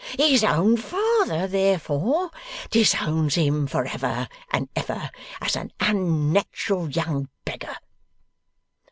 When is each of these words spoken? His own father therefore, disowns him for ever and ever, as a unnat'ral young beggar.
His 0.17 0.43
own 0.43 0.77
father 0.77 1.45
therefore, 1.47 2.31
disowns 2.71 3.35
him 3.35 3.67
for 3.67 3.85
ever 3.85 4.27
and 4.51 4.67
ever, 4.75 5.11
as 5.39 5.55
a 5.55 5.67
unnat'ral 5.79 6.89
young 6.89 7.29
beggar. 7.45 7.75